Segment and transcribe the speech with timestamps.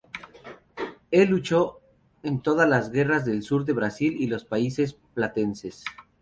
[1.11, 1.79] Él luchó
[2.23, 5.83] en todas las guerras del sur de Brasil y los países platenses.